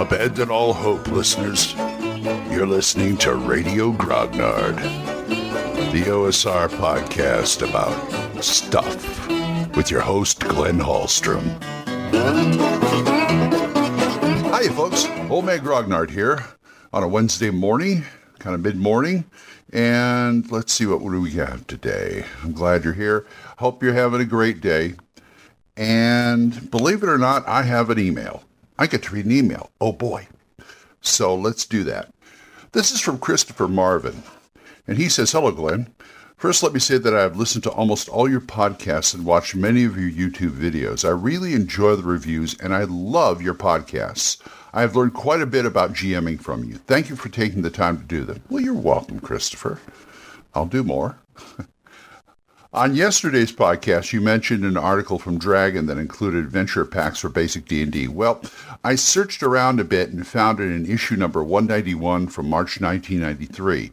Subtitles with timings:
[0.00, 1.74] Abandon all hope, listeners.
[2.50, 4.76] You're listening to Radio Grognard,
[5.92, 9.28] the OSR podcast about stuff
[9.76, 11.62] with your host, Glenn Hallstrom.
[14.48, 15.04] Hi, folks.
[15.28, 16.46] Old Man Grognard here
[16.94, 18.02] on a Wednesday morning,
[18.38, 19.26] kind of mid morning.
[19.70, 22.24] And let's see what do we have today.
[22.42, 23.26] I'm glad you're here.
[23.58, 24.94] Hope you're having a great day.
[25.76, 28.44] And believe it or not, I have an email.
[28.80, 29.70] I get to read an email.
[29.78, 30.26] Oh boy.
[31.02, 32.14] So let's do that.
[32.72, 34.22] This is from Christopher Marvin.
[34.86, 35.94] And he says, Hello, Glenn.
[36.38, 39.54] First, let me say that I have listened to almost all your podcasts and watched
[39.54, 41.04] many of your YouTube videos.
[41.04, 44.40] I really enjoy the reviews and I love your podcasts.
[44.72, 46.76] I have learned quite a bit about GMing from you.
[46.76, 48.42] Thank you for taking the time to do them.
[48.48, 49.78] Well, you're welcome, Christopher.
[50.54, 51.18] I'll do more.
[52.72, 57.64] On yesterday's podcast, you mentioned an article from Dragon that included adventure packs for basic
[57.64, 58.06] D&D.
[58.06, 58.40] Well,
[58.84, 63.90] I searched around a bit and found it in issue number 191 from March 1993.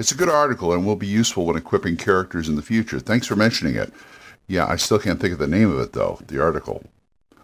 [0.00, 2.98] It's a good article and will be useful when equipping characters in the future.
[2.98, 3.92] Thanks for mentioning it.
[4.48, 6.82] Yeah, I still can't think of the name of it though, the article.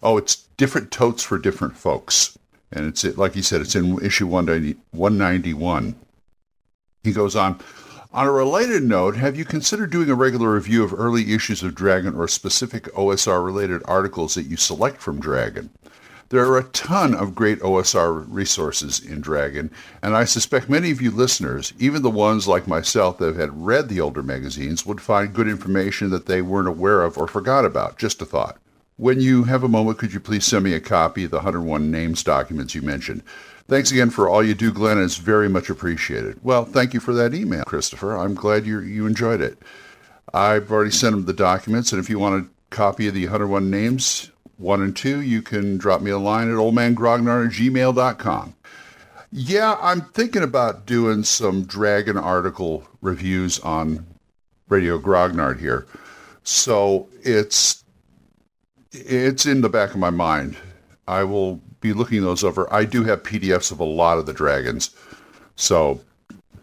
[0.03, 2.37] Oh, it's different totes for different folks.
[2.73, 5.95] And it's like you said, it's in issue 191.
[7.05, 7.61] He goes on,
[8.15, 11.75] on a related note, have you considered doing a regular review of early issues of
[11.75, 15.71] Dragon or specific OSR related articles that you select from Dragon?
[16.29, 19.69] There are a ton of great OSR resources in Dragon,
[20.01, 23.89] and I suspect many of you listeners, even the ones like myself that have read
[23.89, 27.99] the older magazines, would find good information that they weren't aware of or forgot about.
[27.99, 28.59] Just a thought.
[28.97, 31.91] When you have a moment, could you please send me a copy of the 101
[31.91, 33.25] names documents you mentioned?
[33.67, 35.03] Thanks again for all you do, Glenn.
[35.03, 36.39] It's very much appreciated.
[36.43, 38.17] Well, thank you for that email, Christopher.
[38.17, 39.59] I'm glad you you enjoyed it.
[40.35, 43.71] I've already sent him the documents, and if you want a copy of the 101
[43.71, 48.55] names, one and two, you can drop me a line at oldmangrognard at gmail.com.
[49.33, 54.07] Yeah, I'm thinking about doing some Dragon article reviews on
[54.69, 55.87] Radio Grognard here.
[56.45, 57.83] So it's
[58.93, 60.57] it's in the back of my mind.
[61.07, 62.73] I will be looking those over.
[62.73, 64.95] I do have PDFs of a lot of the dragons,
[65.57, 66.01] so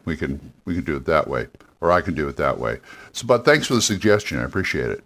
[0.06, 1.48] we can we can do it that way,
[1.80, 2.80] or I can do it that way.
[3.12, 4.40] So, but thanks for the suggestion.
[4.40, 5.04] I appreciate it.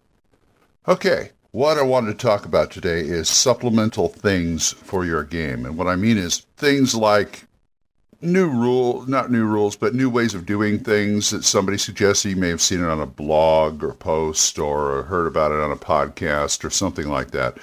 [0.87, 5.65] Okay, what I wanted to talk about today is supplemental things for your game.
[5.65, 7.45] And what I mean is things like
[8.21, 12.29] new rule, not new rules, but new ways of doing things that somebody suggested.
[12.29, 15.71] You may have seen it on a blog or post or heard about it on
[15.71, 17.57] a podcast or something like that.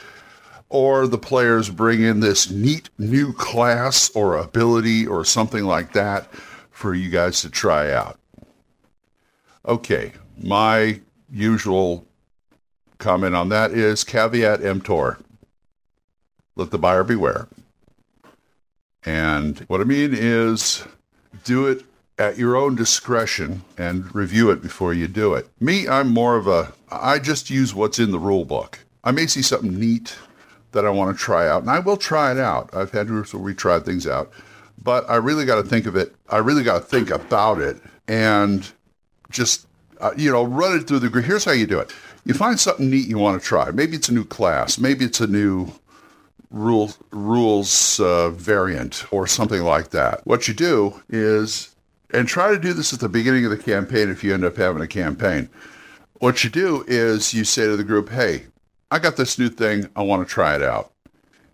[0.72, 6.34] Or the players bring in this neat new class or ability or something like that
[6.70, 8.18] for you guys to try out.
[9.68, 12.06] Okay, my usual
[12.96, 15.18] comment on that is caveat emptor.
[16.56, 17.48] Let the buyer beware.
[19.04, 20.84] And what I mean is
[21.44, 21.84] do it
[22.16, 25.50] at your own discretion and review it before you do it.
[25.60, 28.78] Me, I'm more of a, I just use what's in the rule book.
[29.04, 30.16] I may see something neat
[30.72, 32.74] that I want to try out, and I will try it out.
[32.74, 34.32] I've had groups where we tried things out,
[34.82, 36.14] but I really got to think of it.
[36.28, 38.70] I really got to think about it and
[39.30, 39.66] just,
[40.00, 41.24] uh, you know, run it through the, group.
[41.24, 41.92] here's how you do it
[42.24, 43.70] you find something neat you want to try.
[43.70, 44.78] Maybe it's a new class.
[44.78, 45.72] Maybe it's a new
[46.50, 50.24] rule, rules uh, variant or something like that.
[50.26, 51.74] What you do is,
[52.10, 54.56] and try to do this at the beginning of the campaign if you end up
[54.56, 55.48] having a campaign.
[56.14, 58.44] What you do is you say to the group, hey,
[58.92, 59.88] I got this new thing.
[59.96, 60.92] I want to try it out.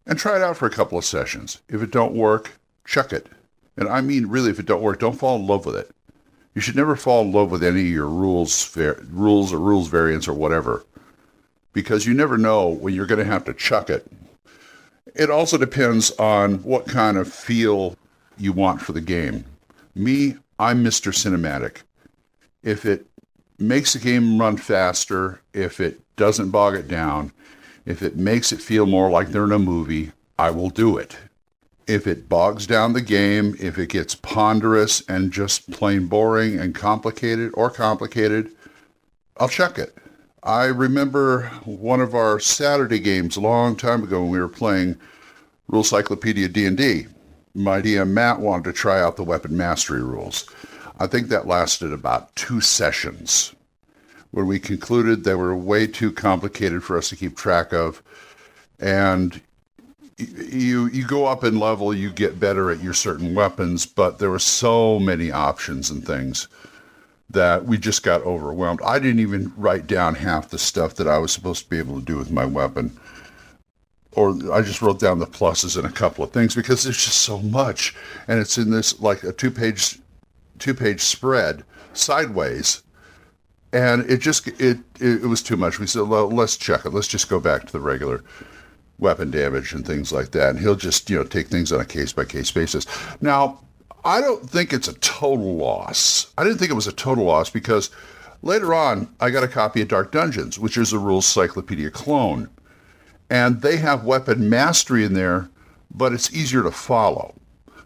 [0.05, 1.63] And try it out for a couple of sessions.
[1.69, 3.29] If it don't work, chuck it.
[3.77, 5.89] And I mean, really, if it don't work, don't fall in love with it.
[6.57, 10.27] You should never fall in love with any of your rules, rules or rules variants
[10.27, 10.85] or whatever,
[11.73, 14.11] because you never know when you're going to have to chuck it.
[15.15, 17.97] It also depends on what kind of feel
[18.37, 19.45] you want for the game.
[19.95, 21.13] Me, I'm Mr.
[21.13, 21.83] Cinematic.
[22.65, 23.07] If it
[23.61, 27.33] makes the game run faster, if it doesn't bog it down,
[27.87, 31.17] if it makes it feel more like they're in a movie, I will do it
[31.89, 36.75] if it bogs down the game, if it gets ponderous and just plain boring and
[36.75, 38.53] complicated or complicated,
[39.39, 39.97] I'll check it.
[40.43, 44.97] I remember one of our Saturday games a long time ago when we were playing
[45.67, 47.07] Rule Cyclopedia D&D.
[47.55, 50.49] My DM Matt wanted to try out the weapon mastery rules.
[51.01, 53.55] I think that lasted about two sessions
[54.39, 58.01] when we concluded they were way too complicated for us to keep track of.
[58.79, 59.41] And
[60.17, 64.31] you you go up in level, you get better at your certain weapons, but there
[64.31, 66.47] were so many options and things
[67.31, 68.81] that we just got overwhelmed.
[68.85, 71.99] I didn't even write down half the stuff that I was supposed to be able
[71.99, 72.97] to do with my weapon.
[74.13, 77.23] or I just wrote down the pluses and a couple of things because there's just
[77.23, 77.95] so much,
[78.29, 79.99] and it's in this like a two page
[80.59, 82.83] two page spread sideways,
[83.73, 85.79] and it just it it, was too much.
[85.79, 86.93] We said, well, let's check it.
[86.93, 88.23] Let's just go back to the regular
[88.99, 91.85] weapon damage and things like that, and he'll just you know take things on a
[91.85, 92.87] case by case basis.
[93.21, 93.61] Now,
[94.05, 96.33] I don't think it's a total loss.
[96.39, 97.91] I didn't think it was a total loss because
[98.43, 102.49] later on I got a copy of Dark Dungeons, which is a rules cyclopedia clone
[103.31, 105.49] and they have weapon mastery in there,
[105.91, 107.35] but it's easier to follow.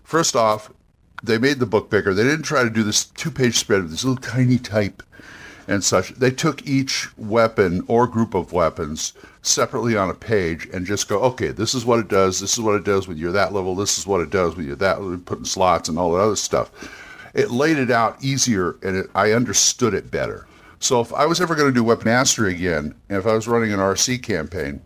[0.04, 0.70] First off,
[1.22, 2.14] they made the book bigger.
[2.14, 5.02] They didn't try to do this two-page spread with this little tiny type
[5.68, 6.10] and such.
[6.10, 9.12] They took each weapon or group of weapons
[9.42, 12.40] separately on a page and just go, okay, this is what it does.
[12.40, 13.74] This is what it does when you're that level.
[13.74, 16.36] This is what it does when you're that level, putting slots and all that other
[16.36, 16.70] stuff.
[17.34, 20.46] It laid it out easier and it, I understood it better.
[20.78, 23.46] So if I was ever going to do weapon mastery again, and if I was
[23.46, 24.80] running an RC campaign,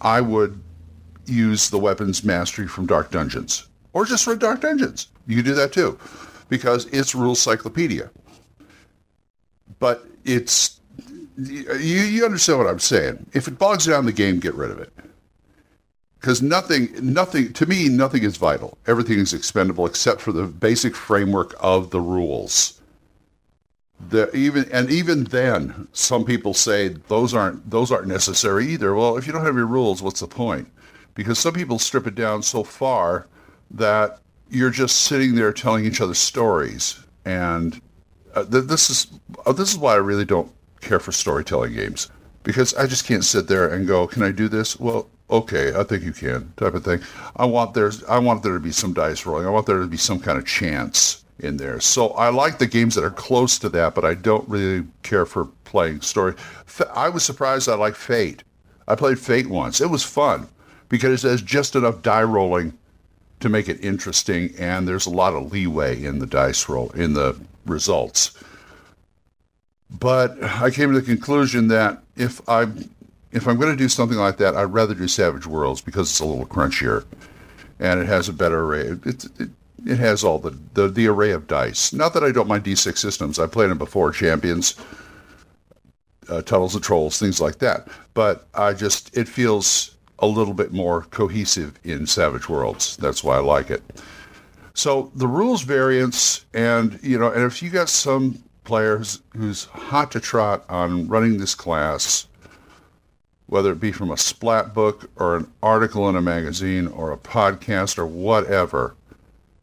[0.00, 0.62] I would
[1.24, 5.08] use the weapons mastery from Dark Dungeons or just read Dark Dungeons.
[5.26, 5.98] You do that too
[6.48, 8.10] because it's rules cyclopedia.
[9.78, 10.80] But it's
[11.38, 13.26] you, you understand what I'm saying.
[13.32, 14.92] If it bogs down the game, get rid of it.
[16.18, 18.78] Because nothing, nothing to me, nothing is vital.
[18.86, 22.76] Everything is expendable except for the basic framework of the rules
[24.10, 29.16] the even and even then some people say those aren't those aren't necessary either well
[29.16, 30.70] if you don't have your rules what's the point
[31.14, 33.26] because some people strip it down so far
[33.70, 34.18] that
[34.50, 37.80] you're just sitting there telling each other stories and
[38.36, 39.06] uh, th- this is
[39.44, 42.10] uh, this is why I really don't care for storytelling games
[42.44, 45.82] because I just can't sit there and go can I do this well okay I
[45.82, 47.00] think you can type of thing
[47.34, 49.86] I want there's I want there to be some dice rolling I want there to
[49.88, 51.80] be some kind of chance in there.
[51.80, 55.26] So I like the games that are close to that, but I don't really care
[55.26, 56.34] for playing story.
[56.94, 58.42] I was surprised I liked Fate.
[58.88, 59.80] I played Fate once.
[59.80, 60.48] It was fun
[60.88, 62.76] because it has just enough die rolling
[63.40, 67.12] to make it interesting, and there's a lot of leeway in the dice roll in
[67.12, 68.32] the results.
[69.90, 72.90] But I came to the conclusion that if I'm
[73.32, 76.20] if I'm going to do something like that, I'd rather do Savage Worlds because it's
[76.20, 77.04] a little crunchier
[77.78, 78.86] and it has a better array.
[79.04, 79.50] It, it,
[79.86, 81.92] it has all the, the, the array of dice.
[81.92, 83.38] Not that I don't mind D6 systems.
[83.38, 84.76] I played them before, Champions,
[86.28, 87.88] uh, Tunnels and Trolls, things like that.
[88.14, 92.96] But I just, it feels a little bit more cohesive in Savage Worlds.
[92.96, 93.82] That's why I like it.
[94.74, 100.10] So the rules variance, and you know, and if you got some players who's hot
[100.12, 102.26] to trot on running this class,
[103.46, 107.16] whether it be from a splat book or an article in a magazine or a
[107.16, 108.94] podcast or whatever,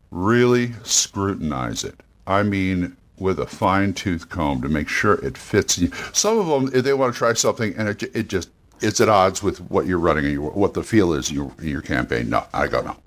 [0.10, 2.00] really scrutinize it.
[2.26, 5.78] I mean, with a fine tooth comb to make sure it fits.
[5.78, 5.92] You.
[6.14, 8.50] Some of them, if they want to try something and it, it just
[8.82, 11.68] it's at odds with what you're running and what the feel is in your, in
[11.68, 12.30] your campaign.
[12.30, 12.98] No, I go no.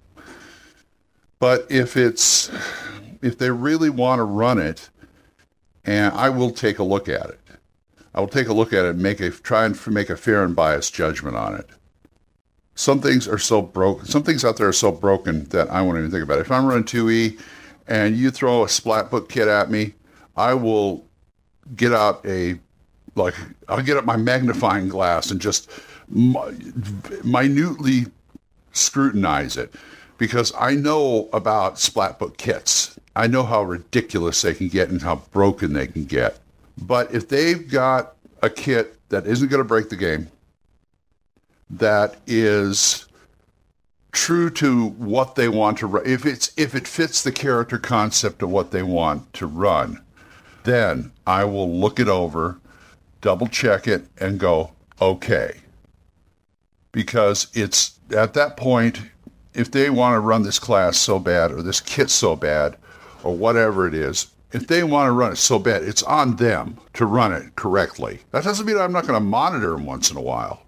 [1.39, 2.51] But if it's
[3.23, 4.89] if they really want to run it,
[5.85, 7.41] and I will take a look at it.
[8.15, 10.43] I will take a look at it and make a try and make a fair
[10.43, 11.69] and biased judgment on it
[12.77, 14.05] some things are so broken.
[14.05, 16.43] Some things out there are so broken that I won't even think about it.
[16.43, 17.41] If I'm running 2E
[17.89, 19.95] and you throw a splat book kit at me,
[20.37, 21.07] I will
[21.75, 22.59] get out a
[23.17, 23.35] like
[23.69, 25.71] I'll get up my magnifying glass and just
[26.09, 28.07] minutely
[28.73, 29.75] scrutinize it
[30.19, 32.99] because I know about splat book kits.
[33.15, 36.39] I know how ridiculous they can get and how broken they can get.
[36.79, 40.29] But if they've got a kit that isn't going to break the game,
[41.71, 43.07] that is
[44.13, 46.07] true to what they want to run.
[46.07, 50.03] If it's if it fits the character concept of what they want to run,
[50.65, 52.59] then I will look it over,
[53.27, 55.57] double check it, and go okay.
[56.93, 59.01] Because it's at that point,
[59.53, 62.77] if they want to run this class so bad or this kit so bad
[63.25, 66.79] or whatever it is, if they want to run it so bad, it's on them
[66.93, 68.21] to run it correctly.
[68.31, 70.63] That doesn't mean I'm not going to monitor them once in a while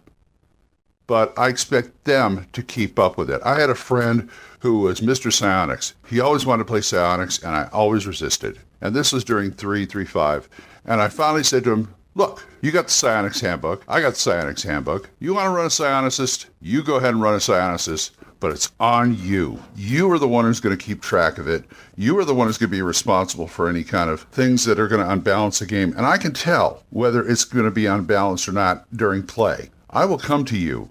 [1.09, 3.41] but I expect them to keep up with it.
[3.43, 4.29] I had a friend
[4.61, 5.33] who was Mr.
[5.33, 5.95] Psionics.
[6.07, 8.59] He always wanted to play Psionics, and I always resisted.
[8.83, 10.51] And this was during 335.
[10.85, 13.85] And I finally said to him, Look, you got the Psionics handbook.
[13.87, 15.09] I got the Psionics handbook.
[15.21, 16.47] You want to run a Psionicist?
[16.61, 18.11] You go ahead and run a Psionicist,
[18.41, 19.63] but it's on you.
[19.77, 21.65] You are the one who's going to keep track of it.
[21.97, 24.81] You are the one who's going to be responsible for any kind of things that
[24.81, 25.95] are going to unbalance the game.
[25.97, 29.71] And I can tell whether it's going to be unbalanced or not during play.
[29.89, 30.91] I will come to you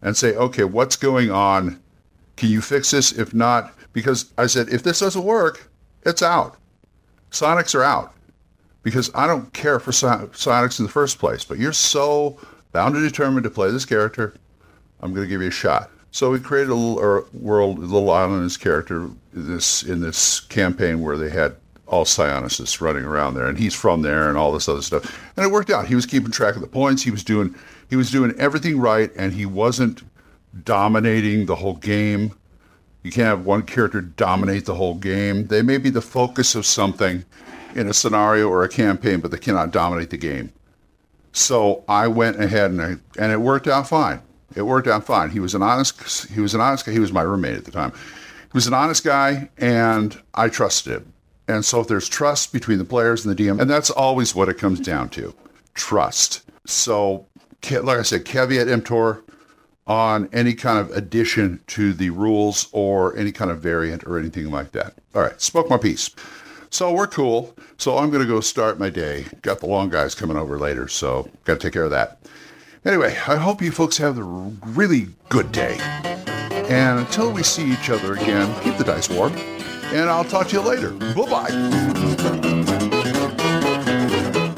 [0.00, 1.82] and say, okay, what's going on?
[2.36, 3.12] Can you fix this?
[3.12, 5.70] If not, because I said, if this doesn't work,
[6.06, 6.56] it's out.
[7.30, 8.14] Psionics are out
[8.82, 11.44] because I don't care for Psionics in the first place.
[11.44, 12.38] But you're so
[12.72, 14.34] bound and determined to play this character.
[15.00, 15.90] I'm going to give you a shot.
[16.10, 20.40] So we created a little world, a little island his character in this in this
[20.40, 24.52] campaign where they had all Psionicists running around there, and he's from there, and all
[24.52, 25.86] this other stuff, and it worked out.
[25.86, 27.02] He was keeping track of the points.
[27.02, 27.54] He was doing
[27.88, 30.02] he was doing everything right, and he wasn't
[30.64, 32.32] dominating the whole game.
[33.02, 35.46] You can't have one character dominate the whole game.
[35.46, 37.24] They may be the focus of something
[37.74, 40.52] in a scenario or a campaign, but they cannot dominate the game.
[41.32, 44.20] So I went ahead and I, and it worked out fine.
[44.54, 45.30] It worked out fine.
[45.30, 46.92] He was an honest he was an honest guy.
[46.92, 47.92] He was my roommate at the time.
[47.92, 51.12] He was an honest guy and I trusted him.
[51.48, 54.48] And so if there's trust between the players and the DM, and that's always what
[54.48, 55.34] it comes down to.
[55.74, 56.42] Trust.
[56.66, 57.26] So
[57.70, 59.22] like I said, caveat emptor
[59.86, 64.50] on any kind of addition to the rules or any kind of variant or anything
[64.50, 64.94] like that.
[65.14, 66.10] All right, spoke my piece.
[66.72, 67.54] So we're cool.
[67.76, 69.26] So I'm going to go start my day.
[69.42, 72.18] Got the long guys coming over later, so got to take care of that.
[72.86, 75.76] Anyway, I hope you folks have a really good day.
[75.78, 79.34] And until we see each other again, keep the dice warm.
[79.92, 80.92] And I'll talk to you later.
[80.92, 81.50] Bye bye.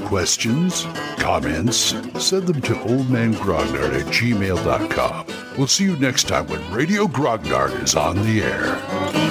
[0.06, 0.86] Questions?
[1.18, 1.76] Comments?
[1.76, 5.26] Send them to oldmangrognard at gmail.com.
[5.58, 9.23] We'll see you next time when Radio Grognard is on the air.